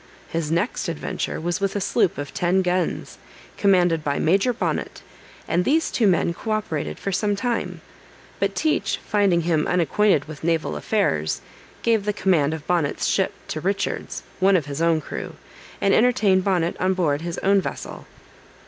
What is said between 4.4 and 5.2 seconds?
Bonnet,